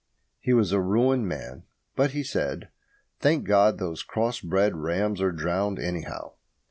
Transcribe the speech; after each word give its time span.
He 0.39 0.51
was 0.51 0.71
a 0.71 0.81
ruined 0.81 1.27
man. 1.27 1.61
But 1.95 2.09
he 2.09 2.23
said, 2.23 2.69
"Thank 3.19 3.43
God, 3.45 3.77
those 3.77 4.01
cross 4.01 4.39
bred 4.41 4.75
rams 4.75 5.21
are 5.21 5.31
drowned, 5.31 5.77
anyhow." 5.77 6.31